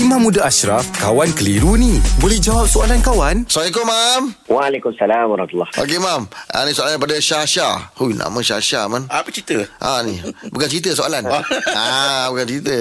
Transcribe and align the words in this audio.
Imam 0.00 0.16
Muda 0.24 0.48
Ashraf, 0.48 0.88
kawan 0.96 1.28
keliru 1.36 1.76
ni. 1.76 2.00
Boleh 2.16 2.40
jawab 2.40 2.64
soalan 2.64 3.04
kawan? 3.04 3.44
Assalamualaikum, 3.44 3.84
Mam. 3.84 4.22
Waalaikumsalam 4.48 5.28
warahmatullahi 5.28 5.76
Okey, 5.76 6.00
Mam. 6.00 6.24
Ha, 6.24 6.64
ni 6.64 6.72
soalan 6.72 6.96
daripada 6.96 7.20
Syah-Syah. 7.20 7.92
Hui, 8.00 8.16
nama 8.16 8.40
Syah-Syah, 8.40 8.88
Man. 8.88 9.04
Apa 9.12 9.28
cerita? 9.28 9.60
Ha, 9.76 10.00
ni. 10.00 10.16
Bukan 10.48 10.72
cerita 10.72 10.96
soalan. 10.96 11.28
ha, 11.28 12.32
bukan 12.32 12.46
cerita. 12.48 12.76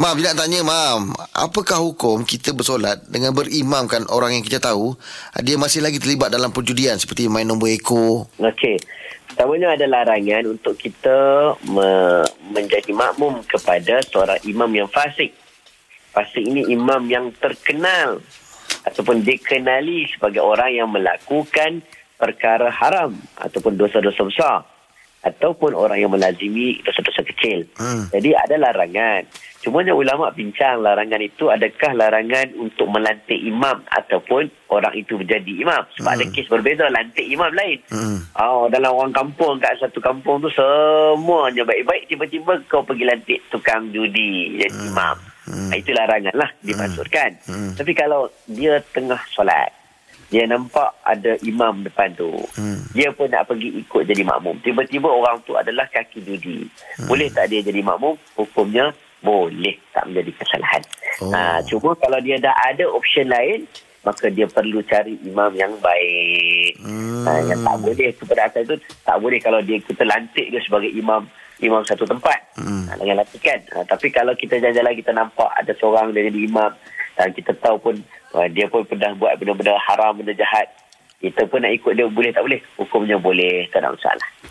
Mam, 0.00 0.16
dia 0.16 0.32
nak 0.32 0.40
tanya, 0.40 0.64
Mam. 0.64 1.12
Apakah 1.36 1.84
hukum 1.84 2.24
kita 2.24 2.56
bersolat 2.56 3.04
dengan 3.12 3.36
berimamkan 3.36 4.08
orang 4.08 4.32
yang 4.32 4.40
kita 4.40 4.56
tahu 4.56 4.96
dia 5.44 5.60
masih 5.60 5.84
lagi 5.84 6.00
terlibat 6.00 6.32
dalam 6.32 6.48
perjudian 6.48 6.96
seperti 6.96 7.28
main 7.28 7.44
nombor 7.44 7.68
ekor? 7.68 8.24
Okey. 8.40 8.80
Pertamanya 9.28 9.76
ada 9.76 9.84
larangan 9.84 10.48
untuk 10.48 10.80
kita 10.80 11.12
me- 11.68 12.24
menjadi 12.48 12.88
makmum 12.96 13.44
kepada 13.44 14.00
seorang 14.00 14.40
imam 14.48 14.72
yang 14.72 14.88
fasik. 14.88 15.43
Fasik 16.14 16.46
ini 16.46 16.62
imam 16.70 17.10
yang 17.10 17.34
terkenal 17.34 18.22
ataupun 18.86 19.26
dikenali 19.26 20.06
sebagai 20.06 20.38
orang 20.38 20.70
yang 20.70 20.86
melakukan 20.86 21.82
perkara 22.14 22.70
haram 22.70 23.18
ataupun 23.34 23.74
dosa-dosa 23.74 24.22
besar 24.22 24.58
ataupun 25.24 25.72
orang 25.72 25.98
yang 25.98 26.12
melazimi 26.12 26.78
dosa-dosa 26.84 27.24
kecil. 27.24 27.64
Hmm. 27.80 28.12
Jadi 28.12 28.36
ada 28.36 28.60
larangan. 28.60 29.24
Cumanya 29.64 29.96
ulama 29.96 30.28
bincang 30.28 30.84
larangan 30.84 31.16
itu 31.18 31.48
adakah 31.48 31.96
larangan 31.96 32.52
untuk 32.60 32.84
melantik 32.92 33.40
imam 33.40 33.80
ataupun 33.88 34.52
orang 34.68 34.92
itu 34.92 35.16
menjadi 35.16 35.48
imam. 35.64 35.80
Sebab 35.96 36.12
Hmm. 36.12 36.16
ada 36.20 36.24
kes 36.28 36.46
berbeza 36.46 36.84
lantik 36.92 37.24
imam 37.24 37.48
lain. 37.56 37.80
Hmm. 37.88 38.20
Oh, 38.36 38.68
dalam 38.68 38.92
orang 38.92 39.16
kampung 39.16 39.56
kat 39.56 39.80
satu 39.80 39.96
kampung 39.98 40.44
tu 40.44 40.52
semuanya 40.52 41.64
baik-baik 41.64 42.04
tiba-tiba 42.06 42.60
kau 42.68 42.84
pergi 42.84 43.08
lantik 43.08 43.40
tukang 43.48 43.88
judi 43.90 44.60
jadi 44.60 44.76
Hmm. 44.76 44.92
imam. 44.92 45.16
Hmm. 45.44 45.68
Hmm. 45.68 45.80
Itu 45.80 45.90
larangan 45.92 46.34
lah 46.36 46.50
dimaksudkan. 46.60 47.30
Hmm. 47.48 47.72
Tapi 47.76 47.92
kalau 47.92 48.28
dia 48.48 48.80
tengah 48.92 49.20
solat 49.32 49.72
dia 50.32 50.50
nampak 50.50 50.90
ada 51.04 51.36
imam 51.46 51.84
depan 51.84 52.10
tu. 52.16 52.32
Hmm. 52.58 52.82
Dia 52.90 53.14
pun 53.14 53.30
nak 53.30 53.46
pergi 53.46 53.70
ikut 53.84 54.02
jadi 54.02 54.24
makmum. 54.26 54.58
Tiba-tiba 54.64 55.06
orang 55.06 55.38
tu 55.46 55.54
adalah 55.54 55.86
kaki 55.86 56.24
judi. 56.26 56.66
Hmm. 56.98 57.06
Boleh 57.06 57.30
tak 57.30 57.52
dia 57.52 57.62
jadi 57.62 57.78
makmum? 57.84 58.18
Hukumnya 58.34 58.90
boleh 59.24 59.78
tak 59.94 60.10
menjadi 60.10 60.32
kesalahan. 60.36 60.82
Oh. 61.22 61.32
Ha, 61.32 61.62
cuma 61.64 61.96
kalau 61.96 62.18
dia 62.20 62.36
dah 62.36 62.52
ada 62.66 62.84
option 62.90 63.30
lain, 63.30 63.64
maka 64.04 64.28
dia 64.28 64.46
perlu 64.46 64.84
cari 64.84 65.16
imam 65.24 65.50
yang 65.56 65.72
baik. 65.80 66.78
Hmm. 66.84 67.24
Ha, 67.24 67.40
yang 67.48 67.60
tak 67.64 67.76
boleh 67.80 68.10
kepada 68.12 68.40
atas 68.46 68.62
itu, 68.68 68.76
tak 69.02 69.16
boleh 69.18 69.40
kalau 69.40 69.60
dia 69.64 69.80
kita 69.80 70.04
lantik 70.04 70.46
dia 70.52 70.60
sebagai 70.60 70.92
imam 70.92 71.24
imam 71.64 71.82
satu 71.88 72.04
tempat. 72.04 72.38
Hmm. 72.60 72.84
Ha, 72.86 73.00
dengan 73.00 73.24
lantikan. 73.24 73.58
Ha, 73.74 73.82
tapi 73.88 74.12
kalau 74.12 74.36
kita 74.36 74.60
jalan-jalan 74.60 74.94
kita 74.94 75.10
nampak 75.16 75.48
ada 75.56 75.72
seorang 75.80 76.12
dia 76.12 76.28
jadi 76.28 76.40
imam 76.44 76.70
dan 77.16 77.28
kita 77.32 77.56
tahu 77.62 77.76
pun 77.80 77.94
uh, 78.34 78.46
dia 78.50 78.66
pun 78.68 78.82
pernah 78.84 79.14
buat 79.16 79.38
benda-benda 79.40 79.78
haram, 79.88 80.18
benda 80.18 80.34
jahat. 80.34 80.68
Kita 81.22 81.48
pun 81.48 81.64
nak 81.64 81.72
ikut 81.72 81.96
dia 81.96 82.04
boleh 82.04 82.30
tak 82.34 82.44
boleh? 82.44 82.60
Hukumnya 82.76 83.16
boleh, 83.16 83.64
tak 83.72 83.80
ada 83.80 83.96
masalah. 83.96 84.28